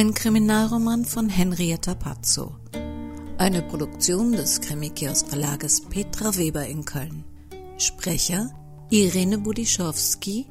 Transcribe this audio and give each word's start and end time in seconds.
Ein 0.00 0.14
Kriminalroman 0.14 1.04
von 1.04 1.28
Henrietta 1.28 1.94
Pazzo. 1.94 2.56
Eine 3.36 3.60
Produktion 3.60 4.32
des 4.32 4.62
Krimikiosk 4.62 5.28
Verlages 5.28 5.82
Petra 5.82 6.34
Weber 6.38 6.66
in 6.66 6.86
Köln. 6.86 7.22
Sprecher 7.76 8.48
Irene 8.88 9.36
Budischowski, 9.36 10.46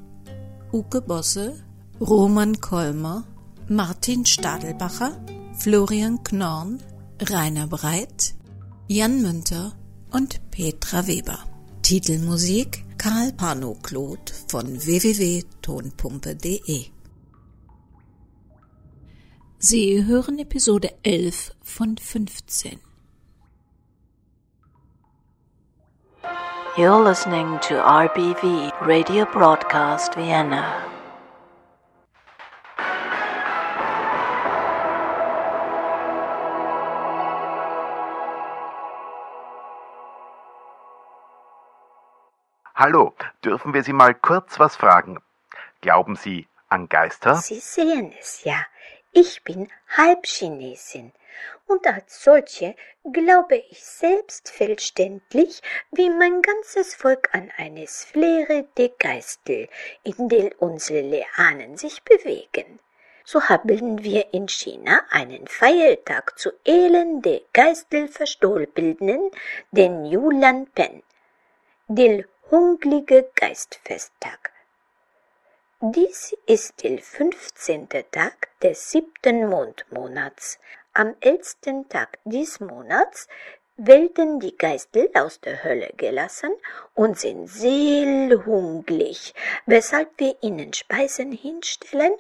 Uke 0.72 1.02
Bosse, 1.02 1.56
Roman 2.00 2.62
Kolmer, 2.62 3.24
Martin 3.68 4.24
Stadelbacher, 4.24 5.20
Florian 5.58 6.24
Knorn, 6.24 6.84
Rainer 7.20 7.66
Breit, 7.66 8.36
Jan 8.88 9.24
Münter 9.24 9.74
und 10.12 10.52
Petra 10.52 11.08
Weber. 11.08 11.40
Titelmusik 11.82 12.86
Karl 13.00 13.34
Panoklot 13.34 14.32
von 14.48 14.68
www.tonpumpe.de 14.68 16.99
Sie 19.62 20.06
hören 20.06 20.40
Episode 20.40 20.90
11 21.04 21.52
von 21.62 21.98
15. 21.98 22.80
You're 26.78 27.04
listening 27.04 27.60
to 27.68 27.74
RBV 27.74 28.72
Radio 28.80 29.26
Broadcast 29.26 30.16
Vienna. 30.16 30.86
Hallo, 42.74 43.14
dürfen 43.44 43.74
wir 43.74 43.84
Sie 43.84 43.92
mal 43.92 44.16
kurz 44.16 44.58
was 44.58 44.78
fragen? 44.78 45.20
Glauben 45.82 46.16
Sie 46.16 46.48
an 46.70 46.88
Geister? 46.88 47.36
Sie 47.36 47.60
sehen 47.60 48.14
es 48.18 48.46
ja. 48.46 48.66
Ich 49.12 49.44
bin 49.44 49.68
Halbchinesin 49.98 51.12
und 51.66 51.88
als 51.88 52.24
solche 52.24 52.76
glaube 53.12 53.58
ich 53.70 53.84
selbstverständlich 53.84 55.62
wie 55.92 56.10
mein 56.10 56.42
ganzes 56.44 56.94
Volk 56.94 57.30
an 57.34 57.52
eine 57.58 57.88
Sphäre 57.88 58.68
de 58.78 58.92
Geistel, 59.00 59.68
in 60.04 60.30
der 60.30 60.62
unsere 60.62 61.26
Ahnen 61.36 61.76
sich 61.76 62.04
bewegen. 62.04 62.80
So 63.24 63.42
haben 63.50 64.04
wir 64.04 64.34
in 64.34 64.48
China 64.48 65.02
einen 65.10 65.48
Feiertag 65.48 66.38
zu 66.38 66.52
Ehren 66.64 67.22
der 67.22 67.42
Geistelverstorbenen, 67.54 69.32
den 69.72 70.06
Yulan 70.06 70.68
Pen, 70.68 71.04
der 71.88 72.26
Hunglige 72.52 73.30
Geistfesttag. 73.36 74.49
Dies 75.82 76.36
ist 76.46 76.84
der 76.84 76.98
fünfzehnte 76.98 78.04
Tag 78.12 78.50
des 78.60 78.92
siebten 78.92 79.48
Mondmonats. 79.48 80.60
Am 80.92 81.16
elften 81.22 81.88
Tag 81.88 82.20
des 82.26 82.60
Monats 82.60 83.30
werden 83.78 84.42
die 84.42 84.58
Geistel 84.58 85.10
aus 85.14 85.40
der 85.40 85.64
Hölle 85.64 85.94
gelassen 85.96 86.52
und 86.96 87.18
sind 87.18 87.48
sehr 87.48 88.46
hungrig, 88.46 89.34
weshalb 89.68 90.10
wir 90.18 90.36
ihnen 90.42 90.74
Speisen 90.74 91.32
hinstellen 91.32 92.18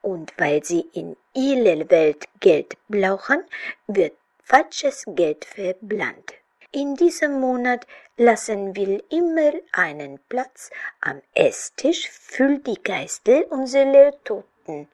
und 0.00 0.32
weil 0.38 0.64
sie 0.64 0.88
in 0.94 1.14
ihrer 1.34 1.90
Welt 1.90 2.24
Geld 2.40 2.74
brauchen, 2.88 3.44
wird 3.86 4.14
falsches 4.42 5.04
Geld 5.08 5.44
verbrannt. 5.44 6.32
In 6.76 6.96
diesem 6.96 7.38
Monat 7.38 7.86
lassen 8.16 8.74
wir 8.74 9.00
immer 9.08 9.52
einen 9.70 10.18
Platz 10.28 10.70
am 11.00 11.22
Esstisch 11.32 12.10
für 12.10 12.58
die 12.58 12.82
Geistel 12.82 13.44
unserer 13.44 14.10
Toten 14.24 14.88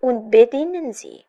und 0.00 0.30
bedienen 0.30 0.94
sie. 0.94 1.26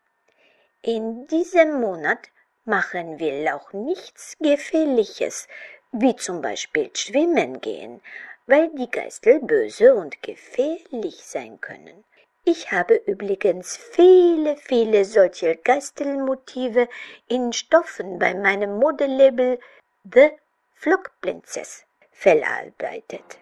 In 0.81 1.27
diesem 1.27 1.81
Monat 1.81 2.29
machen 2.63 3.19
wir 3.19 3.53
auch 3.53 3.73
nichts 3.73 4.37
Gefährliches, 4.39 5.49
wie 5.91 6.15
zum 6.15 6.41
Beispiel 6.41 6.89
schwimmen 6.93 7.59
gehen, 7.59 7.99
weil 8.47 8.69
die 8.69 8.89
Geistel 8.89 9.41
böse 9.41 9.93
und 9.93 10.23
gefährlich 10.23 11.25
sein 11.25 11.59
können. 11.59 12.05
Ich 12.51 12.71
habe 12.71 12.95
übrigens 13.05 13.77
viele, 13.77 14.57
viele 14.57 15.05
solcher 15.05 15.53
Geistelmotive 15.53 16.89
in 17.27 17.53
Stoffen 17.53 18.17
bei 18.17 18.33
meinem 18.33 18.79
Modelabel 18.79 19.59
The 20.03 20.31
Flock 20.73 21.11
Princess 21.21 21.85
verarbeitet. 22.11 23.37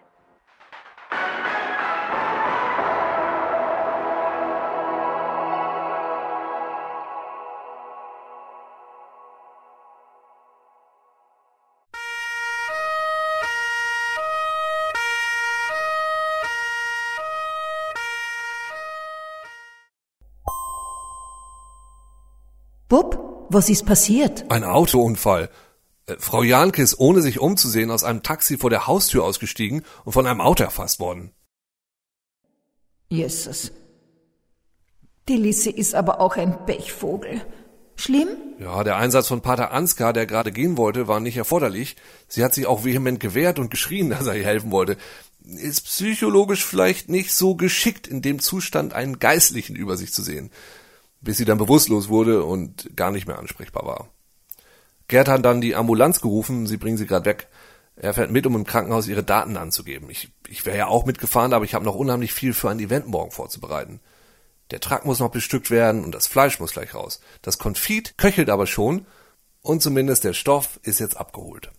Bub, 22.88 23.46
was 23.50 23.68
ist 23.68 23.84
passiert? 23.84 24.50
Ein 24.50 24.64
Autounfall. 24.64 25.50
Äh, 26.06 26.16
Frau 26.18 26.42
Janke 26.42 26.82
ist 26.82 26.98
ohne 26.98 27.20
sich 27.20 27.38
umzusehen 27.38 27.90
aus 27.90 28.02
einem 28.02 28.22
Taxi 28.22 28.56
vor 28.56 28.70
der 28.70 28.86
Haustür 28.86 29.24
ausgestiegen 29.24 29.84
und 30.04 30.12
von 30.12 30.26
einem 30.26 30.40
Auto 30.40 30.64
erfasst 30.64 30.98
worden. 30.98 31.32
Jesus. 33.10 33.72
Die 35.28 35.36
Lisse 35.36 35.70
ist 35.70 35.94
aber 35.94 36.20
auch 36.20 36.36
ein 36.36 36.64
Pechvogel. 36.64 37.42
Schlimm? 37.96 38.28
Ja, 38.58 38.84
der 38.84 38.96
Einsatz 38.96 39.28
von 39.28 39.42
Pater 39.42 39.72
Ansgar, 39.72 40.14
der 40.14 40.24
gerade 40.24 40.52
gehen 40.52 40.78
wollte, 40.78 41.08
war 41.08 41.20
nicht 41.20 41.36
erforderlich. 41.36 41.96
Sie 42.26 42.42
hat 42.42 42.54
sich 42.54 42.66
auch 42.66 42.84
vehement 42.84 43.20
gewehrt 43.20 43.58
und 43.58 43.70
geschrien, 43.70 44.08
dass 44.10 44.26
er 44.26 44.36
ihr 44.36 44.44
helfen 44.44 44.70
wollte. 44.70 44.96
Ist 45.44 45.84
psychologisch 45.84 46.64
vielleicht 46.64 47.10
nicht 47.10 47.34
so 47.34 47.54
geschickt, 47.54 48.06
in 48.06 48.22
dem 48.22 48.38
Zustand 48.38 48.94
einen 48.94 49.18
Geistlichen 49.18 49.76
über 49.76 49.98
sich 49.98 50.10
zu 50.12 50.22
sehen 50.22 50.50
bis 51.20 51.36
sie 51.36 51.44
dann 51.44 51.58
bewusstlos 51.58 52.08
wurde 52.08 52.44
und 52.44 52.96
gar 52.96 53.10
nicht 53.10 53.26
mehr 53.26 53.38
ansprechbar 53.38 53.86
war. 53.86 54.08
Gerd 55.08 55.28
hat 55.28 55.44
dann 55.44 55.60
die 55.60 55.74
Ambulanz 55.74 56.20
gerufen, 56.20 56.66
sie 56.66 56.76
bringen 56.76 56.98
sie 56.98 57.06
gerade 57.06 57.24
weg. 57.24 57.48
Er 57.96 58.14
fährt 58.14 58.30
mit, 58.30 58.46
um 58.46 58.54
im 58.54 58.64
Krankenhaus 58.64 59.08
ihre 59.08 59.24
Daten 59.24 59.56
anzugeben. 59.56 60.08
Ich, 60.10 60.30
ich 60.46 60.64
wäre 60.66 60.76
ja 60.76 60.86
auch 60.86 61.04
mitgefahren, 61.04 61.52
aber 61.52 61.64
ich 61.64 61.74
habe 61.74 61.84
noch 61.84 61.96
unheimlich 61.96 62.32
viel 62.32 62.54
für 62.54 62.70
ein 62.70 62.78
Event 62.78 63.08
morgen 63.08 63.32
vorzubereiten. 63.32 64.00
Der 64.70 64.80
Truck 64.80 65.04
muss 65.04 65.18
noch 65.18 65.30
bestückt 65.30 65.70
werden 65.70 66.04
und 66.04 66.14
das 66.14 66.26
Fleisch 66.26 66.60
muss 66.60 66.72
gleich 66.72 66.94
raus. 66.94 67.20
Das 67.42 67.58
Konfit 67.58 68.18
köchelt 68.18 68.50
aber 68.50 68.66
schon 68.66 69.06
und 69.62 69.82
zumindest 69.82 70.24
der 70.24 70.34
Stoff 70.34 70.78
ist 70.82 71.00
jetzt 71.00 71.16
abgeholt. 71.16 71.72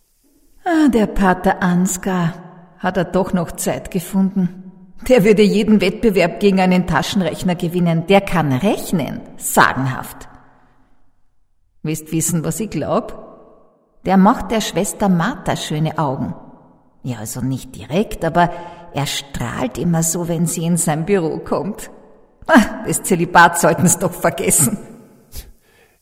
Ah, 0.66 0.90
der 0.90 1.08
Pater 1.08 1.62
Ansgar 1.62 2.76
hat 2.80 2.98
er 2.98 3.06
doch 3.06 3.32
noch 3.32 3.52
Zeit 3.54 3.92
gefunden. 3.92 4.69
Der 5.08 5.24
würde 5.24 5.44
jeden 5.44 5.82
Wettbewerb 5.82 6.40
gegen 6.40 6.60
einen 6.60 6.86
Taschenrechner 6.86 7.56
gewinnen. 7.56 8.08
Der 8.08 8.22
kann 8.22 8.52
rechnen. 8.52 9.22
Sagenhaft. 9.38 10.28
Willst 11.84 12.12
wissen, 12.12 12.44
was 12.44 12.60
ich 12.60 12.70
glaub? 12.70 13.26
Der 14.06 14.18
macht 14.18 14.52
der 14.52 14.62
Schwester 14.62 15.08
Martha 15.10 15.56
schöne 15.56 15.98
Augen. 15.98 16.34
Ja, 17.04 17.20
also 17.20 17.42
nicht 17.42 17.76
direkt, 17.76 18.26
aber 18.26 18.52
er 18.94 19.06
strahlt 19.06 19.78
immer 19.78 20.04
so, 20.04 20.28
wenn 20.28 20.46
sie 20.46 20.66
in 20.66 20.78
sein 20.78 21.06
Büro 21.06 21.40
kommt. 21.40 21.90
Ah, 22.48 22.84
das 22.86 23.04
Zölibat 23.04 23.60
sollten's 23.60 24.00
doch 24.00 24.14
vergessen. 24.14 24.78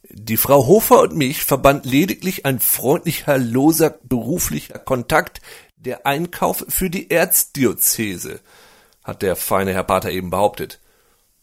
Die 0.09 0.37
Frau 0.37 0.65
Hofer 0.65 1.01
und 1.01 1.15
mich 1.15 1.43
verband 1.43 1.85
lediglich 1.85 2.45
ein 2.45 2.59
freundlicher, 2.59 3.37
loser 3.37 3.91
beruflicher 4.03 4.79
Kontakt, 4.79 5.41
der 5.75 6.07
Einkauf 6.07 6.65
für 6.69 6.89
die 6.89 7.11
Erzdiözese 7.11 8.39
hat 9.07 9.21
der 9.21 9.35
feine 9.35 9.73
Herr 9.73 9.83
Pater 9.83 10.11
eben 10.11 10.29
behauptet. 10.29 10.79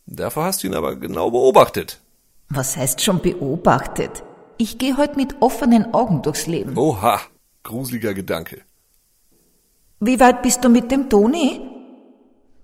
Dafür 0.07 0.45
hast 0.45 0.63
du 0.63 0.67
ihn 0.67 0.75
aber 0.75 0.97
genau 0.97 1.31
beobachtet. 1.31 2.01
Was 2.51 2.77
heißt 2.77 3.01
schon 3.01 3.21
beobachtet? 3.21 4.23
Ich 4.59 4.79
gehe 4.79 4.97
heute 4.99 5.17
mit 5.17 5.41
offenen 5.41 5.95
Augen 5.95 6.23
durchs 6.23 6.47
Leben. 6.47 6.77
Oha, 6.77 7.21
gruseliger 7.63 8.13
Gedanke. 8.15 8.61
Wie 9.99 10.21
weit 10.21 10.43
bist 10.43 10.63
du 10.63 10.69
mit 10.69 10.93
dem 10.93 11.09
Toni? 11.09 11.63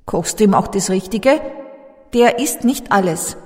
Kochst 0.04 0.38
du 0.38 0.44
ihm 0.44 0.54
auch 0.54 0.68
das 0.68 0.90
Richtige? 0.90 1.40
Der 2.12 2.38
isst 2.38 2.64
nicht 2.64 2.92
alles. 2.92 3.36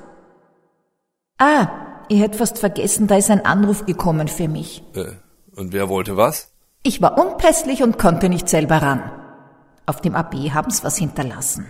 Ah, 1.38 1.68
ich 2.08 2.20
hätte 2.20 2.38
fast 2.38 2.58
vergessen, 2.58 3.06
da 3.06 3.16
ist 3.16 3.30
ein 3.30 3.44
Anruf 3.44 3.86
gekommen 3.86 4.28
für 4.28 4.48
mich. 4.48 4.82
Äh, 4.94 5.12
und 5.54 5.72
wer 5.72 5.88
wollte 5.88 6.16
was? 6.16 6.50
Ich 6.82 7.00
war 7.00 7.18
unpässlich 7.18 7.82
und 7.82 7.98
konnte 7.98 8.28
nicht 8.28 8.48
selber 8.48 8.82
ran. 8.82 9.23
Auf 9.86 10.00
dem 10.00 10.16
AB 10.16 10.50
haben's 10.54 10.82
was 10.82 10.96
hinterlassen. 10.96 11.68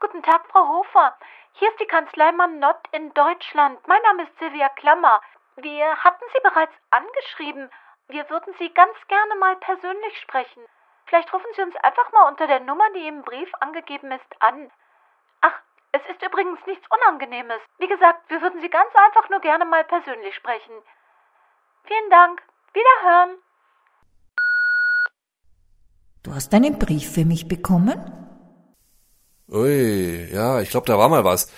Guten 0.00 0.22
Tag, 0.22 0.46
Frau 0.50 0.66
Hofer. 0.66 1.14
Hier 1.52 1.68
ist 1.68 1.80
die 1.80 1.86
Kanzlei 1.86 2.32
Manott 2.32 2.80
in 2.92 3.12
Deutschland. 3.12 3.78
Mein 3.86 4.00
Name 4.02 4.22
ist 4.22 4.38
Silvia 4.38 4.70
Klammer. 4.70 5.20
Wir 5.56 5.96
hatten 5.98 6.24
Sie 6.32 6.40
bereits 6.42 6.72
angeschrieben. 6.90 7.70
Wir 8.08 8.30
würden 8.30 8.54
Sie 8.58 8.72
ganz 8.72 8.96
gerne 9.08 9.34
mal 9.34 9.56
persönlich 9.56 10.18
sprechen. 10.22 10.64
Vielleicht 11.04 11.30
rufen 11.34 11.52
Sie 11.54 11.62
uns 11.62 11.76
einfach 11.76 12.10
mal 12.12 12.28
unter 12.28 12.46
der 12.46 12.60
Nummer, 12.60 12.84
die 12.94 13.06
im 13.06 13.20
Brief 13.22 13.52
angegeben 13.60 14.12
ist, 14.12 14.42
an. 14.42 14.70
Ach, 15.42 15.60
es 15.92 16.00
ist 16.08 16.22
übrigens 16.24 16.64
nichts 16.64 16.86
Unangenehmes. 16.88 17.60
Wie 17.76 17.88
gesagt, 17.88 18.30
wir 18.30 18.40
würden 18.40 18.62
Sie 18.62 18.70
ganz 18.70 18.94
einfach 18.94 19.28
nur 19.28 19.40
gerne 19.40 19.66
mal 19.66 19.84
persönlich 19.84 20.34
sprechen. 20.36 20.82
Vielen 21.84 22.08
Dank. 22.08 22.42
Wiederhören. 22.72 23.36
Du 26.22 26.34
hast 26.34 26.52
einen 26.52 26.78
Brief 26.78 27.10
für 27.12 27.24
mich 27.24 27.48
bekommen? 27.48 27.98
Ui, 29.48 30.28
ja, 30.30 30.60
ich 30.60 30.68
glaube, 30.70 30.86
da 30.86 30.98
war 30.98 31.08
mal 31.08 31.24
was. 31.24 31.50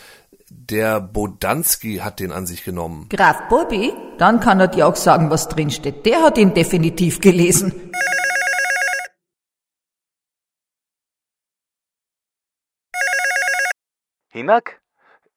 Der 0.48 1.00
Bodanski 1.00 1.96
hat 1.96 2.20
den 2.20 2.30
an 2.30 2.46
sich 2.46 2.62
genommen. 2.62 3.08
Graf 3.08 3.48
Bobby? 3.48 3.92
Dann 4.18 4.38
kann 4.38 4.60
er 4.60 4.68
dir 4.68 4.86
auch 4.86 4.94
sagen, 4.94 5.30
was 5.30 5.48
drinsteht. 5.48 6.06
Der 6.06 6.22
hat 6.22 6.38
ihn 6.38 6.54
definitiv 6.54 7.20
gelesen. 7.20 7.90
Hinak? 14.28 14.80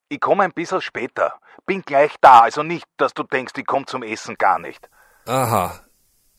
Ich 0.08 0.20
komme 0.20 0.44
ein 0.44 0.54
bisschen 0.54 0.82
später. 0.82 1.40
Bin 1.66 1.82
gleich 1.82 2.16
da, 2.22 2.42
also 2.42 2.62
nicht, 2.62 2.86
dass 2.98 3.14
du 3.14 3.24
denkst, 3.24 3.54
ich 3.58 3.66
komme 3.66 3.86
zum 3.86 4.04
Essen 4.04 4.36
gar 4.38 4.60
nicht. 4.60 4.88
Aha. 5.26 5.85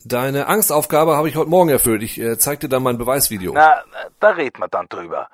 Deine 0.07 0.47
Angstaufgabe 0.47 1.17
habe 1.17 1.27
ich 1.27 1.35
heute 1.35 1.49
Morgen 1.49 1.67
erfüllt. 1.67 2.01
Ich 2.01 2.17
äh, 2.17 2.37
zeig 2.37 2.61
dir 2.61 2.69
dann 2.69 2.81
mein 2.81 2.97
Beweisvideo. 2.97 3.51
Na, 3.53 3.83
da 4.21 4.29
reden 4.29 4.59
wir 4.61 4.69
dann 4.69 4.87
drüber. 4.87 5.29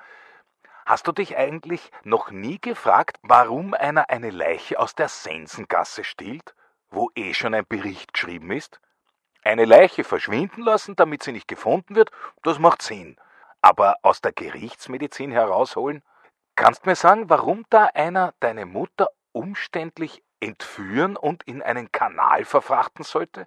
Hast 0.84 1.06
du 1.06 1.12
dich 1.12 1.36
eigentlich 1.36 1.92
noch 2.02 2.32
nie 2.32 2.58
gefragt, 2.58 3.18
warum 3.22 3.74
einer 3.74 4.10
eine 4.10 4.30
Leiche 4.30 4.80
aus 4.80 4.96
der 4.96 5.08
Sensengasse 5.08 6.02
stiehlt, 6.02 6.56
wo 6.90 7.08
eh 7.14 7.34
schon 7.34 7.54
ein 7.54 7.64
Bericht 7.68 8.14
geschrieben 8.14 8.50
ist? 8.50 8.80
Eine 9.44 9.64
Leiche 9.64 10.02
verschwinden 10.02 10.62
lassen, 10.62 10.96
damit 10.96 11.22
sie 11.22 11.30
nicht 11.30 11.46
gefunden 11.46 11.94
wird, 11.94 12.10
das 12.42 12.58
macht 12.58 12.82
Sinn. 12.82 13.16
Aber 13.62 13.94
aus 14.02 14.22
der 14.22 14.32
Gerichtsmedizin 14.32 15.30
herausholen? 15.30 16.02
Kannst 16.56 16.84
mir 16.84 16.96
sagen, 16.96 17.30
warum 17.30 17.64
da 17.70 17.84
einer 17.94 18.34
deine 18.40 18.66
Mutter 18.66 19.08
umständlich 19.30 20.24
entführen 20.40 21.16
und 21.16 21.44
in 21.44 21.62
einen 21.62 21.92
Kanal 21.92 22.44
verfrachten 22.44 23.04
sollte? 23.04 23.46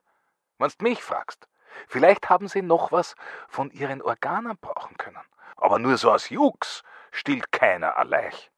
Wenn's 0.58 0.78
mich 0.80 1.04
fragst. 1.04 1.48
Vielleicht 1.88 2.30
haben 2.30 2.48
sie 2.48 2.62
noch 2.62 2.92
was 2.92 3.16
von 3.48 3.70
ihren 3.72 4.02
Organen 4.02 4.58
brauchen 4.58 4.98
können. 4.98 5.22
Aber 5.56 5.80
nur 5.80 5.98
so 5.98 6.12
aus 6.12 6.30
Jux 6.30 6.84
stiehlt 7.12 7.52
keiner 7.52 7.98
eine 7.98 8.10
Leich. 8.10 8.52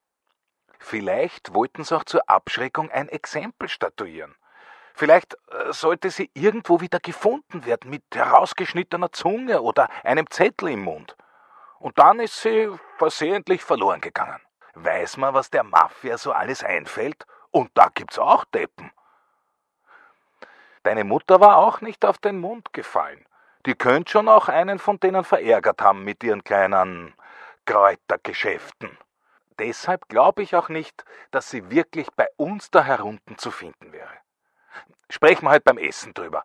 Vielleicht 0.80 1.54
wollten 1.54 1.84
sie 1.84 1.96
auch 1.96 2.06
zur 2.06 2.30
Abschreckung 2.30 2.90
ein 2.90 3.10
Exempel 3.10 3.68
statuieren. 3.68 4.36
Vielleicht 4.94 5.36
äh, 5.52 5.72
sollte 5.72 6.10
sie 6.10 6.30
irgendwo 6.34 6.82
wieder 6.82 7.00
gefunden 7.00 7.66
werden 7.66 7.90
mit 7.90 8.04
herausgeschnittener 8.14 9.12
Zunge 9.12 9.62
oder 9.62 9.90
einem 10.04 10.30
Zettel 10.30 10.70
im 10.70 10.84
Mund. 10.84 11.16
Und 11.80 12.00
dann 12.00 12.20
ist 12.20 12.42
sie 12.42 12.70
versehentlich 12.98 13.64
verloren 13.64 14.02
gegangen. 14.02 14.42
Weiß 14.74 15.18
man, 15.18 15.34
was 15.34 15.50
der 15.50 15.64
Mafia 15.64 16.18
so 16.18 16.32
alles 16.32 16.64
einfällt? 16.64 17.26
Und 17.52 17.72
da 17.76 17.90
gibt's 17.94 18.20
auch 18.20 18.46
Deppen. 18.46 18.92
Deine 20.84 21.04
Mutter 21.04 21.40
war 21.40 21.58
auch 21.58 21.82
nicht 21.82 22.06
auf 22.06 22.18
den 22.18 22.40
Mund 22.40 22.74
gefallen. 22.74 23.26
Die 23.66 23.76
könnt 23.76 24.10
schon 24.10 24.30
auch 24.30 24.48
einen 24.48 24.80
von 24.80 25.00
denen 25.00 25.24
verärgert 25.24 25.82
haben 25.82 26.04
mit 26.04 26.24
ihren 26.24 26.44
kleinen 26.44 27.14
Kräutergeschäften. 27.66 28.98
Deshalb 29.60 30.08
glaube 30.08 30.42
ich 30.42 30.56
auch 30.56 30.70
nicht, 30.70 31.04
dass 31.32 31.50
sie 31.50 31.70
wirklich 31.70 32.08
bei 32.16 32.28
uns 32.38 32.72
da 32.72 32.84
herunten 32.84 33.38
zu 33.38 33.52
finden 33.52 33.92
wäre. 33.92 34.10
Sprechen 35.10 35.46
wir 35.46 35.50
halt 35.50 35.66
beim 35.66 35.78
Essen 35.78 36.14
drüber. 36.14 36.44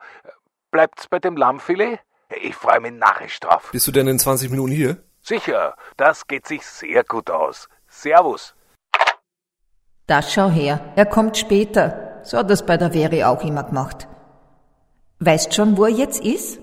Bleibt's 0.73 1.07
bei 1.07 1.21
dem 1.21 1.37
Lammfilet? 1.37 2.01
Ich 2.43 2.57
freue 2.57 2.81
mich 2.81 2.93
narrisch 2.93 3.39
drauf. 3.39 3.71
Bist 3.71 3.87
du 3.87 3.93
denn 3.93 4.09
in 4.09 4.19
20 4.19 4.51
Minuten 4.51 4.73
hier? 4.73 4.97
Sicher, 5.21 5.77
das 5.97 6.27
geht 6.27 6.47
sich 6.47 6.67
sehr 6.67 7.05
gut 7.05 7.31
aus. 7.31 7.69
Servus. 7.87 8.57
Da 10.07 10.21
schau 10.21 10.51
her, 10.51 10.93
er 10.97 11.07
kommt 11.07 11.37
später. 11.39 12.21
So 12.25 12.39
hat 12.39 12.51
das 12.51 12.67
bei 12.67 12.77
der 12.77 12.93
Veri 12.93 13.23
auch 13.23 13.43
immer 13.45 13.63
gemacht. 13.63 14.09
Weißt 15.20 15.55
schon, 15.55 15.76
wo 15.76 15.84
er 15.84 15.90
jetzt 15.90 16.25
ist? 16.25 16.58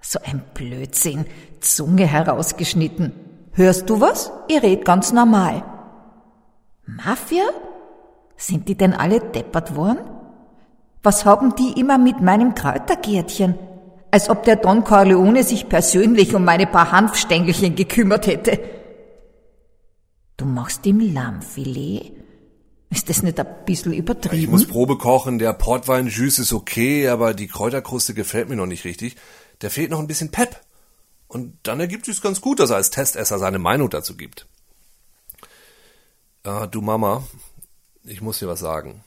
So 0.00 0.18
ein 0.24 0.42
Blödsinn, 0.54 1.26
Zunge 1.60 2.06
herausgeschnitten. 2.06 3.12
Hörst 3.52 3.88
du 3.88 4.00
was? 4.00 4.32
Ihr 4.48 4.62
redet 4.62 4.84
ganz 4.84 5.12
normal. 5.12 5.62
Mafia? 6.86 7.44
Sind 8.36 8.68
die 8.68 8.74
denn 8.74 8.94
alle 8.94 9.20
deppert 9.20 9.76
worden? 9.76 10.00
Was 11.02 11.24
haben 11.24 11.54
die 11.56 11.78
immer 11.78 11.98
mit 11.98 12.20
meinem 12.20 12.54
Kräutergärtchen? 12.54 13.58
Als 14.10 14.28
ob 14.28 14.44
der 14.44 14.56
Don 14.56 14.84
Corleone 14.84 15.42
sich 15.42 15.68
persönlich 15.68 16.34
um 16.34 16.44
meine 16.44 16.66
paar 16.66 16.92
Hanfstängelchen 16.92 17.74
gekümmert 17.74 18.26
hätte. 18.26 18.60
Du 20.36 20.44
machst 20.44 20.84
ihm 20.86 21.00
Lammfilet? 21.00 22.21
Ist 22.92 23.08
das 23.08 23.22
nicht 23.22 23.40
ein 23.40 23.64
bisschen 23.64 23.94
übertrieben? 23.94 24.42
Ich 24.42 24.48
muss 24.50 24.66
Probe 24.66 24.98
kochen, 24.98 25.38
der 25.38 25.54
Portwein 25.54 26.08
Jus 26.08 26.38
ist 26.38 26.52
okay, 26.52 27.08
aber 27.08 27.32
die 27.32 27.48
Kräuterkruste 27.48 28.12
gefällt 28.12 28.50
mir 28.50 28.56
noch 28.56 28.66
nicht 28.66 28.84
richtig. 28.84 29.16
Der 29.62 29.70
fehlt 29.70 29.90
noch 29.90 29.98
ein 29.98 30.06
bisschen 30.06 30.30
Pep. 30.30 30.60
Und 31.26 31.56
dann 31.62 31.80
ergibt 31.80 32.06
es 32.08 32.20
ganz 32.20 32.42
gut, 32.42 32.60
dass 32.60 32.68
er 32.68 32.76
als 32.76 32.90
Testesser 32.90 33.38
seine 33.38 33.58
Meinung 33.58 33.88
dazu 33.88 34.14
gibt. 34.14 34.46
Ah, 36.42 36.66
du 36.66 36.82
Mama, 36.82 37.26
ich 38.04 38.20
muss 38.20 38.40
dir 38.40 38.48
was 38.48 38.60
sagen. 38.60 39.02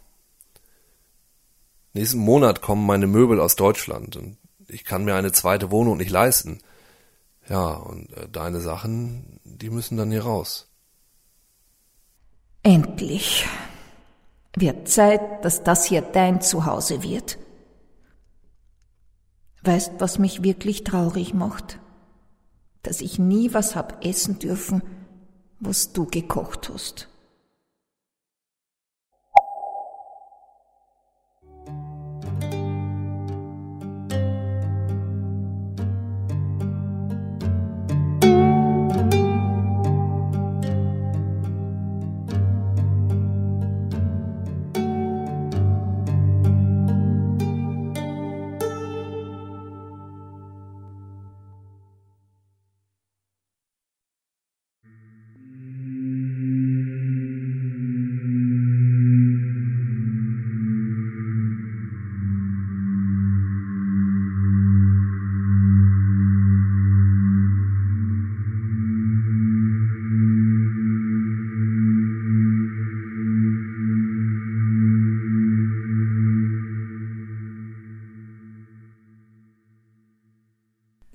Nächsten 1.94 2.18
Monat 2.18 2.64
kommen 2.64 2.88
meine 2.88 3.06
Möbel 3.06 3.40
aus 3.40 3.56
Deutschland 3.56 4.16
und 4.16 4.38
ich 4.68 4.84
kann 4.84 5.06
mir 5.06 5.14
eine 5.14 5.32
zweite 5.32 5.70
Wohnung 5.70 5.98
nicht 5.98 6.10
leisten. 6.10 6.60
Ja, 7.48 7.74
und 7.74 8.12
äh, 8.14 8.28
deine 8.30 8.62
Sachen, 8.62 9.40
die 9.44 9.70
müssen 9.70 9.96
dann 9.96 10.10
hier 10.10 10.24
raus. 10.24 10.72
Endlich. 12.64 13.46
Wird 14.58 14.88
Zeit, 14.88 15.44
dass 15.44 15.64
das 15.64 15.86
hier 15.86 16.02
dein 16.02 16.42
Zuhause 16.42 17.04
wird. 17.04 17.38
Weißt, 19.64 19.94
was 20.00 20.20
mich 20.20 20.44
wirklich 20.44 20.84
traurig 20.84 21.34
macht? 21.34 21.80
Dass 22.84 23.02
ich 23.02 23.20
nie 23.20 23.54
was 23.54 23.76
hab 23.76 24.06
essen 24.06 24.40
dürfen, 24.40 24.84
was 25.60 25.92
du 25.92 26.06
gekocht 26.06 26.70
hast. 26.72 27.10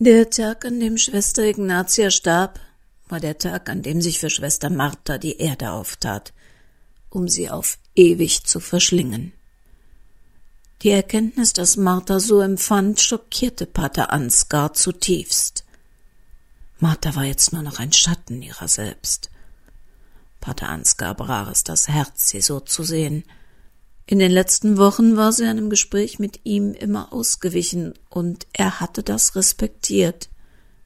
Der 0.03 0.31
Tag, 0.31 0.65
an 0.65 0.81
dem 0.81 0.97
Schwester 0.97 1.43
Ignatia 1.43 2.11
starb, 2.11 2.59
war 3.11 3.21
der 3.21 3.37
Tag, 3.37 3.69
an 3.69 3.83
dem 3.83 4.01
sich 4.01 4.19
für 4.19 4.31
Schwester 4.31 4.71
Martha 4.71 5.19
die 5.19 5.37
Erde 5.37 5.73
auftat, 5.73 6.33
um 7.11 7.29
sie 7.29 7.51
auf 7.51 7.77
ewig 7.95 8.45
zu 8.47 8.61
verschlingen. 8.61 9.35
Die 10.81 10.89
Erkenntnis, 10.89 11.53
dass 11.53 11.77
Martha 11.77 12.19
so 12.19 12.41
empfand, 12.41 12.99
schockierte 12.99 13.67
Pater 13.67 14.11
Ansgar 14.11 14.73
zutiefst. 14.73 15.67
Martha 16.79 17.15
war 17.15 17.25
jetzt 17.25 17.53
nur 17.53 17.61
noch 17.61 17.79
ein 17.79 17.93
Schatten 17.93 18.41
ihrer 18.41 18.69
selbst. 18.69 19.29
Pater 20.41 20.71
Ansgar 20.71 21.15
brach 21.15 21.51
es 21.51 21.63
das 21.63 21.89
Herz, 21.89 22.31
sie 22.31 22.41
so 22.41 22.61
zu 22.61 22.85
sehen. 22.85 23.23
In 24.11 24.19
den 24.19 24.33
letzten 24.33 24.77
Wochen 24.77 25.17
war 25.17 25.31
sie 25.33 25.45
einem 25.45 25.71
Gespräch 25.71 26.19
mit 26.19 26.41
ihm 26.43 26.75
immer 26.75 27.13
ausgewichen, 27.13 27.95
und 28.09 28.49
er 28.53 28.81
hatte 28.81 29.05
das 29.05 29.37
respektiert. 29.37 30.31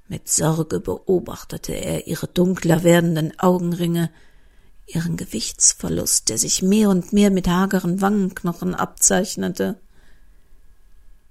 Mit 0.09 0.29
Sorge 0.29 0.79
beobachtete 0.79 1.73
er 1.73 2.07
ihre 2.07 2.29
dunkler 2.29 2.85
werdenden 2.85 3.33
Augenringe, 3.41 4.11
ihren 4.87 5.17
Gewichtsverlust, 5.17 6.29
der 6.29 6.37
sich 6.37 6.61
mehr 6.61 6.91
und 6.91 7.15
mehr 7.15 7.31
mit 7.31 7.49
hageren 7.49 8.03
Wangenknochen 8.03 8.75
abzeichnete. 8.75 9.81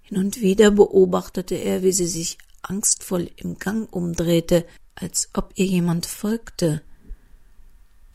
Hin 0.02 0.18
und 0.18 0.42
wieder 0.42 0.72
beobachtete 0.72 1.54
er, 1.54 1.84
wie 1.84 1.92
sie 1.92 2.08
sich 2.08 2.40
angstvoll 2.64 3.30
im 3.36 3.60
Gang 3.60 3.88
umdrehte, 3.94 4.66
als 4.96 5.30
ob 5.36 5.52
ihr 5.58 5.68
jemand 5.68 6.08
folgte. 6.08 6.82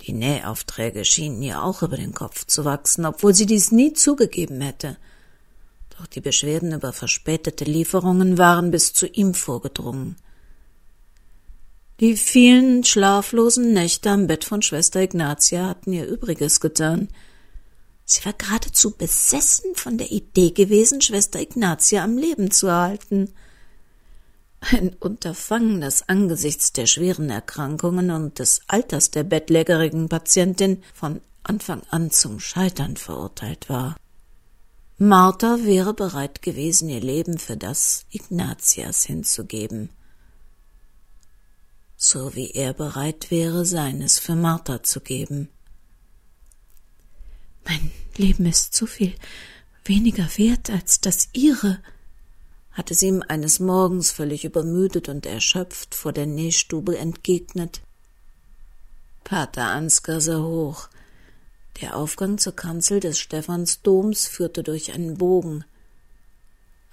Die 0.02 0.12
Nähaufträge 0.12 1.04
schienen 1.04 1.42
ihr 1.42 1.62
auch 1.62 1.82
über 1.82 1.96
den 1.96 2.14
Kopf 2.14 2.46
zu 2.46 2.64
wachsen, 2.64 3.04
obwohl 3.04 3.34
sie 3.34 3.46
dies 3.46 3.72
nie 3.72 3.92
zugegeben 3.92 4.60
hätte. 4.60 4.96
Doch 5.98 6.06
die 6.06 6.20
Beschwerden 6.20 6.72
über 6.72 6.92
verspätete 6.92 7.64
Lieferungen 7.64 8.38
waren 8.38 8.70
bis 8.70 8.92
zu 8.92 9.06
ihm 9.06 9.34
vorgedrungen. 9.34 10.16
Die 12.00 12.16
vielen 12.16 12.84
schlaflosen 12.84 13.72
Nächte 13.72 14.10
am 14.10 14.28
Bett 14.28 14.44
von 14.44 14.62
Schwester 14.62 15.00
Ignatia 15.00 15.66
hatten 15.66 15.92
ihr 15.92 16.06
Übriges 16.06 16.60
getan. 16.60 17.08
Sie 18.04 18.24
war 18.24 18.34
geradezu 18.34 18.96
besessen 18.96 19.74
von 19.74 19.98
der 19.98 20.12
Idee 20.12 20.52
gewesen, 20.52 21.00
Schwester 21.00 21.40
Ignatia 21.40 22.04
am 22.04 22.16
Leben 22.16 22.52
zu 22.52 22.68
erhalten. 22.68 23.34
Ein 24.60 24.94
Unterfangen, 24.94 25.80
das 25.80 26.08
angesichts 26.08 26.72
der 26.72 26.86
schweren 26.86 27.30
Erkrankungen 27.30 28.10
und 28.10 28.38
des 28.38 28.62
Alters 28.66 29.10
der 29.10 29.22
bettlägerigen 29.22 30.08
Patientin 30.08 30.82
von 30.94 31.20
Anfang 31.44 31.82
an 31.90 32.10
zum 32.10 32.40
Scheitern 32.40 32.96
verurteilt 32.96 33.68
war. 33.68 33.96
Martha 34.98 35.58
wäre 35.62 35.94
bereit 35.94 36.42
gewesen, 36.42 36.88
ihr 36.88 37.00
Leben 37.00 37.38
für 37.38 37.56
das 37.56 38.04
Ignatias 38.10 39.04
hinzugeben, 39.04 39.90
so 41.96 42.34
wie 42.34 42.50
er 42.50 42.74
bereit 42.74 43.30
wäre, 43.30 43.64
seines 43.64 44.18
für 44.18 44.34
Martha 44.34 44.82
zu 44.82 45.00
geben. 45.00 45.48
Mein 47.64 47.92
Leben 48.16 48.44
ist 48.46 48.74
so 48.74 48.86
viel 48.86 49.14
weniger 49.84 50.28
wert 50.36 50.68
als 50.68 51.00
das 51.00 51.28
ihre, 51.32 51.80
hatte 52.78 52.94
sie 52.94 53.08
ihm 53.08 53.24
eines 53.26 53.58
Morgens 53.58 54.12
völlig 54.12 54.44
übermüdet 54.44 55.08
und 55.08 55.26
erschöpft 55.26 55.96
vor 55.96 56.12
der 56.12 56.26
Nähstube 56.26 56.96
entgegnet. 56.96 57.80
Pater 59.24 59.64
Ansgar 59.64 60.20
sah 60.20 60.40
hoch. 60.40 60.88
Der 61.80 61.96
Aufgang 61.96 62.38
zur 62.38 62.54
Kanzel 62.54 63.00
des 63.00 63.18
Stephansdoms 63.18 64.28
führte 64.28 64.62
durch 64.62 64.92
einen 64.92 65.18
Bogen. 65.18 65.64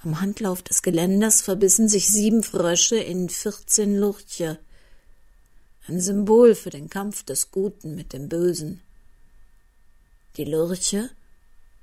Am 0.01 0.19
Handlauf 0.21 0.63
des 0.63 0.81
Geländers 0.81 1.43
verbissen 1.43 1.87
sich 1.87 2.07
sieben 2.07 2.41
Frösche 2.41 2.97
in 2.97 3.29
vierzehn 3.29 3.95
Lurche. 3.95 4.57
Ein 5.87 6.01
Symbol 6.01 6.55
für 6.55 6.71
den 6.71 6.89
Kampf 6.89 7.23
des 7.23 7.51
Guten 7.51 7.93
mit 7.93 8.11
dem 8.11 8.27
Bösen. 8.27 8.81
Die 10.37 10.45
Lurche, 10.45 11.11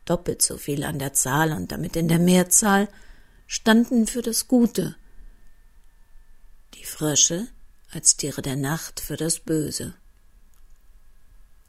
doppelt 0.07 0.43
so 0.43 0.57
viel 0.57 0.83
an 0.83 0.99
der 0.99 1.13
Zahl 1.13 1.53
und 1.53 1.71
damit 1.71 1.95
in 1.95 2.09
der 2.09 2.19
Mehrzahl, 2.19 2.89
standen 3.47 4.07
für 4.07 4.23
das 4.23 4.49
Gute, 4.49 4.97
die 6.75 6.85
Frösche 6.85 7.49
als 7.91 8.17
Tiere 8.17 8.43
der 8.43 8.57
Nacht 8.57 9.01
für 9.01 9.17
das 9.17 9.41
Böse. 9.41 9.95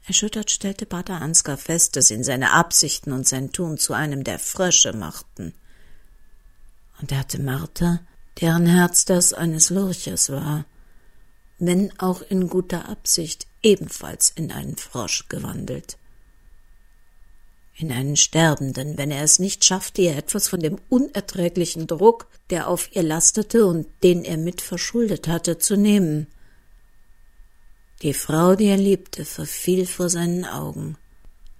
Erschüttert 0.06 0.50
stellte 0.50 0.86
Pater 0.86 1.20
Ansgar 1.20 1.56
fest, 1.56 1.96
dass 1.96 2.10
ihn 2.10 2.24
seine 2.24 2.52
Absichten 2.52 3.12
und 3.12 3.26
sein 3.26 3.52
Tun 3.52 3.78
zu 3.78 3.94
einem 3.94 4.24
der 4.24 4.38
Frösche 4.38 4.92
machten. 4.92 5.54
Und 7.00 7.10
er 7.12 7.20
hatte 7.20 7.40
Martha, 7.40 8.00
deren 8.40 8.66
Herz 8.66 9.04
das 9.04 9.32
eines 9.32 9.70
Lurches 9.70 10.30
war, 10.30 10.66
wenn 11.58 11.98
auch 11.98 12.22
in 12.22 12.48
guter 12.48 12.88
Absicht 12.88 13.46
ebenfalls 13.62 14.30
in 14.30 14.52
einen 14.52 14.76
Frosch 14.76 15.28
gewandelt 15.28 15.96
in 17.76 17.90
einen 17.90 18.16
Sterbenden, 18.16 18.96
wenn 18.96 19.10
er 19.10 19.22
es 19.22 19.38
nicht 19.38 19.64
schaffte, 19.64 20.02
ihr 20.02 20.16
etwas 20.16 20.48
von 20.48 20.60
dem 20.60 20.78
unerträglichen 20.88 21.86
Druck, 21.86 22.28
der 22.50 22.68
auf 22.68 22.94
ihr 22.94 23.02
lastete 23.02 23.66
und 23.66 23.86
den 24.02 24.24
er 24.24 24.36
mit 24.36 24.60
verschuldet 24.60 25.26
hatte, 25.26 25.58
zu 25.58 25.76
nehmen. 25.76 26.28
Die 28.02 28.14
Frau, 28.14 28.54
die 28.54 28.66
er 28.66 28.76
liebte, 28.76 29.24
verfiel 29.24 29.86
vor 29.86 30.08
seinen 30.08 30.44
Augen, 30.44 30.96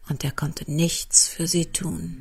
und 0.09 0.23
er 0.23 0.33
konnte 0.33 0.71
nichts 0.71 1.27
für 1.27 1.47
sie 1.47 1.67
tun. 1.67 2.17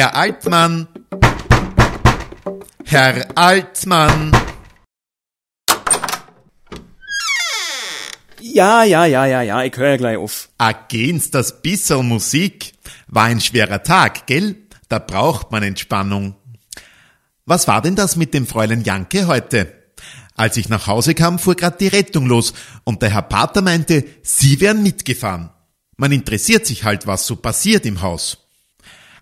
Herr 0.00 0.16
Altmann. 0.16 0.88
Herr 2.86 3.36
Altmann. 3.36 4.32
Ja, 8.40 8.82
ja, 8.82 9.04
ja, 9.04 9.26
ja, 9.26 9.42
ja, 9.42 9.62
ich 9.62 9.76
höre 9.76 9.98
gleich 9.98 10.16
auf. 10.16 10.48
A 10.56 10.72
gehen's 10.72 11.30
das 11.30 11.60
bissel 11.60 12.02
Musik. 12.02 12.72
War 13.08 13.24
ein 13.24 13.42
schwerer 13.42 13.82
Tag, 13.82 14.26
gell? 14.26 14.56
Da 14.88 14.98
braucht 14.98 15.52
man 15.52 15.62
Entspannung. 15.62 16.34
Was 17.44 17.68
war 17.68 17.82
denn 17.82 17.94
das 17.94 18.16
mit 18.16 18.32
dem 18.32 18.46
Fräulein 18.46 18.84
Janke 18.84 19.26
heute? 19.26 19.70
Als 20.34 20.56
ich 20.56 20.70
nach 20.70 20.86
Hause 20.86 21.14
kam, 21.14 21.38
fuhr 21.38 21.56
grad 21.56 21.78
die 21.78 21.88
Rettung 21.88 22.24
los 22.24 22.54
und 22.84 23.02
der 23.02 23.10
Herr 23.10 23.20
Pater 23.20 23.60
meinte, 23.60 24.06
Sie 24.22 24.62
wären 24.62 24.82
mitgefahren. 24.82 25.50
Man 25.98 26.10
interessiert 26.10 26.64
sich 26.64 26.84
halt, 26.84 27.06
was 27.06 27.26
so 27.26 27.36
passiert 27.36 27.84
im 27.84 28.00
Haus. 28.00 28.39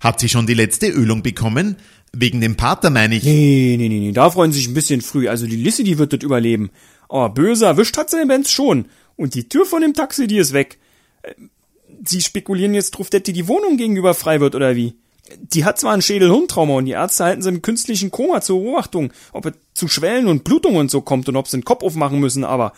Hat 0.01 0.21
sie 0.21 0.29
schon 0.29 0.47
die 0.47 0.55
letzte 0.55 0.89
Ölung 0.89 1.23
bekommen? 1.23 1.77
Wegen 2.13 2.41
dem 2.41 2.57
Pater 2.57 2.91
meine 2.91 3.17
ich. 3.17 3.25
Nee, 3.25 3.77
nee, 3.79 3.89
nee, 3.89 4.01
nee, 4.01 4.13
da 4.13 4.31
freuen 4.31 4.53
sie 4.53 4.61
sich 4.61 4.69
ein 4.69 4.75
bisschen 4.75 5.03
früh. 5.03 5.29
Also 5.29 5.47
die 5.47 5.57
Lisse, 5.57 5.85
die 5.85 5.99
wird 5.99 6.13
das 6.13 6.23
überleben. 6.23 6.71
Aber 7.09 7.31
böse 7.31 7.67
erwischt 7.67 7.97
hat 7.97 8.11
sie 8.11 8.19
den 8.19 8.29
Benz 8.29 8.51
schon. 8.51 8.87
Und 9.17 9.35
die 9.35 9.49
Tür 9.49 9.67
von 9.67 9.83
dem 9.83 9.95
Taxi, 9.95 10.27
die 10.27 10.39
ist 10.39 10.53
weg. 10.53 10.79
Äh, 11.23 11.35
sie 12.05 12.21
spekulieren 12.21 12.75
jetzt 12.75 12.93
drauf, 12.93 13.11
dass 13.11 13.23
die 13.23 13.33
die 13.33 13.49
Wohnung 13.49 13.77
gegenüber 13.77 14.15
frei 14.15 14.41
wird, 14.41 14.55
oder 14.55 14.77
wie? 14.77 14.95
Die 15.41 15.65
hat 15.65 15.79
zwar 15.79 15.93
ein 15.93 16.03
Schädelhirntrauma 16.03 16.75
und 16.75 16.87
die 16.87 16.93
Ärzte 16.93 17.25
halten 17.25 17.43
sie 17.43 17.51
im 17.51 17.61
künstlichen 17.61 18.11
Koma 18.11 18.41
zur 18.41 18.63
Beobachtung, 18.63 19.13
ob 19.33 19.47
es 19.47 19.53
zu 19.75 19.87
Schwellen 19.87 20.27
und 20.27 20.45
Blutung 20.45 20.77
und 20.77 20.91
so 20.91 21.03
kommt 21.03 21.29
und 21.29 21.37
ob 21.37 21.49
sie 21.49 21.59
den 21.59 21.65
Kopf 21.65 21.83
aufmachen 21.83 22.19
müssen, 22.19 22.45
aber 22.45 22.73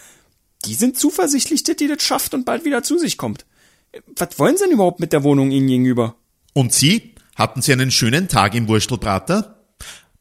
die 0.65 0.75
sind 0.75 0.99
zuversichtlich, 0.99 1.63
dass 1.63 1.77
die 1.77 1.87
das 1.87 2.03
schafft 2.03 2.35
und 2.35 2.45
bald 2.45 2.65
wieder 2.65 2.83
zu 2.83 2.99
sich 2.99 3.17
kommt. 3.17 3.47
Äh, 3.93 4.01
was 4.17 4.39
wollen 4.39 4.57
sie 4.57 4.65
denn 4.65 4.73
überhaupt 4.73 5.01
mit 5.01 5.13
der 5.13 5.23
Wohnung 5.23 5.51
ihnen 5.51 5.69
gegenüber? 5.69 6.17
Und 6.53 6.73
Sie? 6.73 7.15
Hatten 7.35 7.63
Sie 7.63 7.73
einen 7.73 7.91
schönen 7.91 8.29
Tag 8.29 8.55
im 8.55 8.69
Wurstelbrater? 8.69 9.65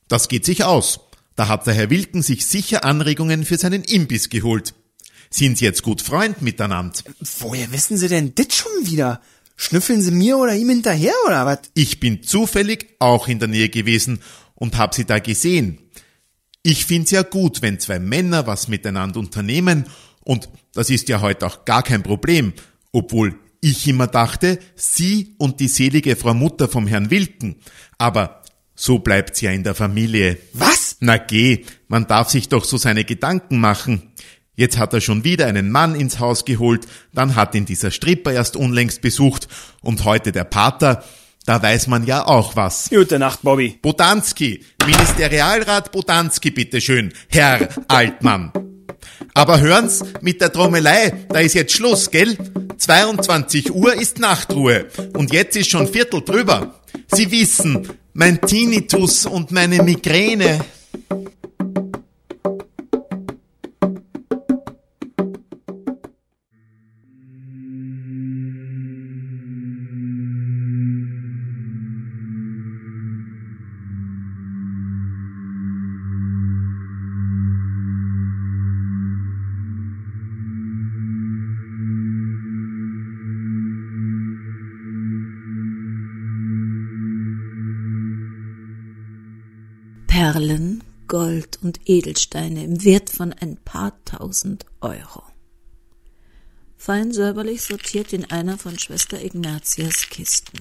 Das 0.07 0.27
geht 0.27 0.45
sich 0.45 0.63
aus. 0.63 1.01
Da 1.35 1.47
hat 1.47 1.67
der 1.67 1.73
Herr 1.73 1.89
Wilken 1.89 2.21
sich 2.21 2.45
sicher 2.45 2.83
Anregungen 2.83 3.45
für 3.45 3.57
seinen 3.57 3.83
Imbiss 3.83 4.29
geholt. 4.29 4.73
Sind 5.29 5.57
Sie 5.57 5.65
jetzt 5.65 5.83
gut 5.83 6.01
Freund 6.01 6.41
miteinander? 6.41 6.99
Woher 7.39 7.71
wissen 7.71 7.97
Sie 7.97 8.07
denn 8.07 8.35
dit 8.35 8.53
schon 8.53 8.71
wieder? 8.83 9.21
Schnüffeln 9.55 10.01
Sie 10.01 10.11
mir 10.11 10.37
oder 10.37 10.55
ihm 10.55 10.69
hinterher 10.69 11.13
oder 11.27 11.45
was? 11.45 11.59
Ich 11.73 11.99
bin 11.99 12.23
zufällig 12.23 12.95
auch 12.99 13.27
in 13.27 13.39
der 13.39 13.47
Nähe 13.47 13.69
gewesen 13.69 14.21
und 14.55 14.77
hab 14.77 14.95
Sie 14.95 15.05
da 15.05 15.19
gesehen. 15.19 15.79
Ich 16.63 16.85
find's 16.85 17.11
ja 17.11 17.23
gut, 17.23 17.61
wenn 17.61 17.79
zwei 17.79 17.99
Männer 17.99 18.47
was 18.47 18.67
miteinander 18.67 19.19
unternehmen 19.19 19.85
und 20.21 20.49
das 20.73 20.89
ist 20.89 21.09
ja 21.09 21.21
heute 21.21 21.45
auch 21.45 21.65
gar 21.65 21.83
kein 21.83 22.03
Problem, 22.03 22.53
obwohl 22.91 23.35
ich 23.61 23.87
immer 23.87 24.07
dachte, 24.07 24.59
Sie 24.75 25.35
und 25.37 25.59
die 25.59 25.67
selige 25.67 26.15
Frau 26.15 26.33
Mutter 26.33 26.67
vom 26.67 26.87
Herrn 26.87 27.11
Wilken. 27.11 27.57
Aber 27.97 28.41
so 28.75 28.99
bleibt's 28.99 29.41
ja 29.41 29.51
in 29.51 29.63
der 29.63 29.75
Familie. 29.75 30.37
Was? 30.53 30.97
Na 31.01 31.17
geh, 31.17 31.65
man 31.87 32.07
darf 32.07 32.29
sich 32.29 32.49
doch 32.49 32.63
so 32.63 32.77
seine 32.77 33.03
Gedanken 33.03 33.59
machen. 33.59 34.13
Jetzt 34.55 34.77
hat 34.77 34.93
er 34.93 35.01
schon 35.01 35.23
wieder 35.23 35.47
einen 35.47 35.71
Mann 35.71 35.95
ins 35.95 36.19
Haus 36.19 36.43
geholt, 36.43 36.85
dann 37.13 37.35
hat 37.35 37.55
ihn 37.55 37.65
dieser 37.65 37.91
Stripper 37.91 38.33
erst 38.33 38.57
unlängst 38.57 39.01
besucht 39.01 39.47
und 39.81 40.03
heute 40.03 40.33
der 40.33 40.43
Pater, 40.43 41.03
da 41.45 41.61
weiß 41.61 41.87
man 41.87 42.05
ja 42.05 42.25
auch 42.25 42.57
was. 42.57 42.89
Gute 42.89 43.19
Nacht, 43.19 43.41
Bobby. 43.41 43.79
Bodanski, 43.81 44.65
Ministerialrat 44.85 45.93
Bodanski, 45.93 46.51
bitteschön, 46.51 47.13
Herr 47.29 47.69
Altmann. 47.87 48.68
Aber 49.33 49.59
hören's, 49.59 50.03
mit 50.21 50.41
der 50.41 50.51
Trommelei, 50.51 51.25
da 51.29 51.39
ist 51.39 51.55
jetzt 51.55 51.73
Schluss, 51.73 52.09
gell? 52.09 52.37
22 52.77 53.73
Uhr 53.73 53.93
ist 53.93 54.19
Nachtruhe 54.19 54.85
und 55.17 55.33
jetzt 55.33 55.55
ist 55.57 55.69
schon 55.69 55.87
Viertel 55.87 56.21
drüber. 56.21 56.79
Sie 57.07 57.29
wissen, 57.31 57.87
mein 58.13 58.41
Tinnitus 58.41 59.25
und 59.25 59.51
meine 59.51 59.83
Migräne. 59.83 60.59
Perlen, 90.19 90.83
Gold 91.07 91.59
und 91.61 91.79
Edelsteine 91.85 92.65
im 92.65 92.83
Wert 92.83 93.09
von 93.09 93.31
ein 93.31 93.55
paar 93.55 93.93
tausend 94.03 94.65
Euro. 94.81 95.23
Fein 96.75 97.13
säuberlich 97.13 97.61
sortiert 97.61 98.11
in 98.11 98.29
einer 98.29 98.57
von 98.57 98.77
Schwester 98.77 99.23
Ignatias 99.23 100.09
Kisten. 100.09 100.59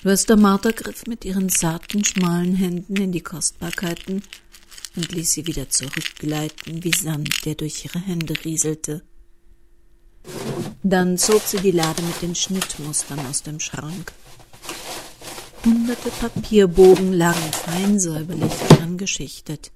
Schwester 0.00 0.36
Martha 0.36 0.70
griff 0.70 1.06
mit 1.08 1.24
ihren 1.24 1.48
zarten, 1.48 2.04
schmalen 2.04 2.54
Händen 2.54 2.94
in 2.94 3.10
die 3.10 3.22
Kostbarkeiten 3.22 4.22
und 4.94 5.10
ließ 5.10 5.32
sie 5.32 5.48
wieder 5.48 5.68
zurückgleiten 5.68 6.84
wie 6.84 6.92
Sand, 6.92 7.44
der 7.44 7.56
durch 7.56 7.84
ihre 7.86 7.98
Hände 7.98 8.34
rieselte. 8.44 9.02
Dann 10.84 11.18
zog 11.18 11.42
sie 11.42 11.58
die 11.58 11.72
Lade 11.72 12.02
mit 12.02 12.22
den 12.22 12.36
Schnittmustern 12.36 13.18
aus 13.26 13.42
dem 13.42 13.58
Schrank 13.58 14.12
Hunderte 15.64 16.10
Papierbogen 16.10 17.12
lagen 17.12 17.52
fein 17.52 17.98
säuberlich 17.98 18.52
angeschichtet. 18.80 19.72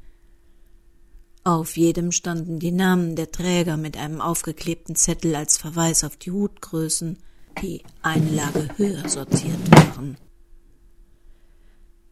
Auf 1.44 1.76
jedem 1.76 2.12
standen 2.12 2.60
die 2.60 2.70
Namen 2.70 3.16
der 3.16 3.32
Träger 3.32 3.76
mit 3.76 3.96
einem 3.96 4.20
aufgeklebten 4.20 4.94
Zettel 4.94 5.34
als 5.34 5.58
Verweis 5.58 6.04
auf 6.04 6.16
die 6.16 6.30
Hutgrößen, 6.30 7.18
die 7.60 7.82
eine 8.00 8.30
Lage 8.30 8.68
höher 8.76 9.08
sortiert 9.08 9.70
waren. 9.72 10.16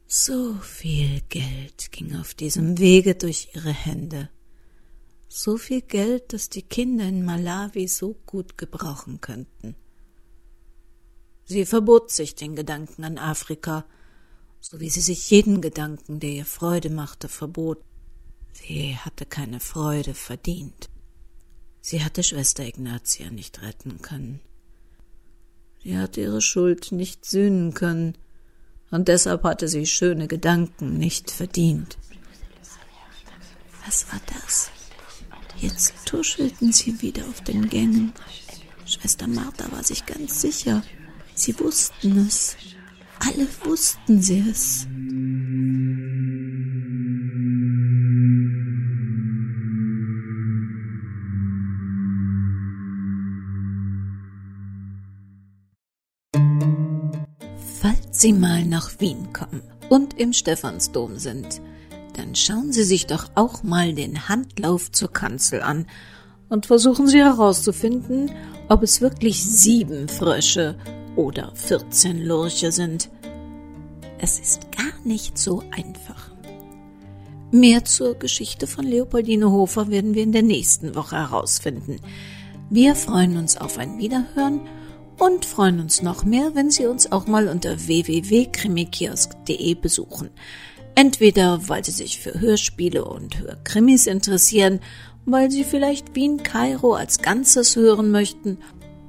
So 0.09 0.55
viel 0.55 1.21
Geld 1.29 1.92
ging 1.92 2.16
auf 2.16 2.35
diesem 2.35 2.79
Wege 2.79 3.14
durch 3.14 3.51
ihre 3.55 3.73
Hände. 3.73 4.29
So 5.29 5.57
viel 5.57 5.83
Geld, 5.83 6.33
das 6.33 6.49
die 6.49 6.62
Kinder 6.62 7.05
in 7.07 7.25
Malawi 7.25 7.87
so 7.87 8.16
gut 8.27 8.59
gebrauchen 8.59 9.21
könnten. 9.21 9.77
Sie 11.51 11.67
verbot 11.67 12.13
sich 12.13 12.37
den 12.37 12.55
Gedanken 12.55 13.03
an 13.03 13.19
Afrika, 13.19 13.85
so 14.61 14.79
wie 14.79 14.89
sie 14.89 15.01
sich 15.01 15.29
jeden 15.31 15.61
Gedanken, 15.61 16.21
der 16.21 16.31
ihr 16.31 16.45
Freude 16.45 16.91
machte, 16.91 17.27
verbot. 17.29 17.83
Sie 18.53 18.97
hatte 18.97 19.27
keine 19.27 19.59
Freude 19.59 20.15
verdient. 20.15 20.89
Sie 21.81 22.05
hatte 22.05 22.23
Schwester 22.23 22.65
Ignatia 22.65 23.31
nicht 23.31 23.63
retten 23.63 24.01
können. 24.01 24.39
Sie 25.83 25.99
hatte 25.99 26.21
ihre 26.21 26.41
Schuld 26.41 26.93
nicht 26.93 27.25
sühnen 27.25 27.75
können, 27.75 28.17
und 28.93 29.09
deshalb 29.09 29.43
hatte 29.43 29.67
sie 29.67 29.87
schöne 29.87 30.29
Gedanken 30.29 30.99
nicht 30.99 31.33
verdient. 31.33 31.99
Was 33.85 34.07
war 34.13 34.21
das? 34.39 34.71
Jetzt 35.59 35.95
tuschelten 36.07 36.73
sie 36.73 37.03
wieder 37.03 37.25
auf 37.25 37.41
den 37.41 37.69
Gängen. 37.69 38.13
Schwester 38.85 39.27
Martha 39.27 39.71
war 39.73 39.83
sich 39.83 40.07
ganz 40.07 40.41
sicher, 40.41 40.85
Sie 41.35 41.59
wussten 41.59 42.27
es. 42.27 42.57
Alle 43.19 43.47
wussten 43.64 44.23
sie 44.23 44.45
es. 44.51 44.87
Falls 57.81 58.21
Sie 58.21 58.33
mal 58.33 58.64
nach 58.64 59.01
Wien 59.01 59.33
kommen 59.33 59.62
und 59.88 60.19
im 60.19 60.33
Stephansdom 60.33 61.19
sind, 61.19 61.61
dann 62.16 62.35
schauen 62.35 62.73
Sie 62.73 62.85
sich 62.85 63.07
doch 63.07 63.31
auch 63.35 63.62
mal 63.62 63.95
den 63.95 64.29
Handlauf 64.29 64.90
zur 64.93 65.12
Kanzel 65.12 65.62
an 65.62 65.87
und 66.49 66.66
versuchen 66.66 67.07
Sie 67.07 67.19
herauszufinden, 67.19 68.31
ob 68.69 68.83
es 68.83 69.01
wirklich 69.01 69.43
sieben 69.43 70.09
Frösche 70.09 70.77
oder 71.16 71.53
14 71.55 72.25
Lurche 72.25 72.73
sind. 72.73 73.11
Es 74.18 74.38
ist 74.38 74.70
gar 74.73 74.92
nicht 75.05 75.38
so 75.38 75.62
einfach. 75.70 76.31
Mehr 77.53 77.85
zur 77.85 78.14
Geschichte 78.14 78.66
von 78.66 78.87
Leopoldine 78.87 79.51
Hofer 79.51 79.90
werden 79.90 80.14
wir 80.14 80.23
in 80.23 80.33
der 80.33 80.42
nächsten 80.42 80.94
Woche 80.94 81.16
herausfinden. 81.16 81.96
Wir 82.68 82.94
freuen 82.94 83.37
uns 83.37 83.57
auf 83.57 83.79
ein 83.79 83.99
Wiederhören 83.99 84.61
und 85.18 85.44
freuen 85.44 85.81
uns 85.81 86.03
noch 86.03 86.25
mehr, 86.25 86.55
wenn 86.55 86.70
Sie 86.70 86.87
uns 86.87 87.11
auch 87.11 87.27
mal 87.27 87.49
unter 87.49 87.87
www.krimikiosk.de 87.87 89.75
besuchen. 89.75 90.31
Entweder 90.94 91.68
weil 91.68 91.85
Sie 91.85 91.90
sich 91.90 92.20
für 92.20 92.40
Hörspiele 92.40 93.05
und 93.05 93.40
Hörkrimis 93.40 94.07
interessieren, 94.07 94.79
weil 95.25 95.51
Sie 95.51 95.64
vielleicht 95.64 96.14
Wien 96.14 96.42
Kairo 96.42 96.94
als 96.94 97.20
Ganzes 97.20 97.75
hören 97.75 98.11
möchten 98.11 98.59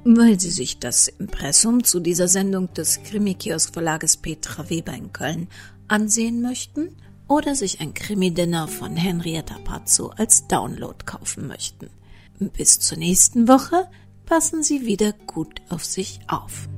weil 0.04 0.38
Sie 0.40 0.50
sich 0.50 0.78
das 0.78 1.08
Impressum 1.08 1.84
zu 1.84 2.00
dieser 2.00 2.28
Sendung 2.28 2.72
des 2.74 3.02
Krimi-Kiosk-Verlages 3.02 4.16
Petra 4.16 4.68
Weber 4.68 4.94
in 4.94 5.12
Köln 5.12 5.48
ansehen 5.88 6.42
möchten 6.42 6.96
oder 7.28 7.54
sich 7.54 7.80
ein 7.80 7.94
Krimi-Dinner 7.94 8.68
von 8.68 8.96
Henrietta 8.96 9.58
Pazzo 9.64 10.10
als 10.10 10.46
Download 10.48 10.96
kaufen 11.04 11.46
möchten. 11.46 11.90
Bis 12.38 12.80
zur 12.80 12.98
nächsten 12.98 13.46
Woche 13.46 13.88
passen 14.26 14.62
Sie 14.62 14.86
wieder 14.86 15.12
gut 15.12 15.62
auf 15.68 15.84
sich 15.84 16.20
auf. 16.26 16.68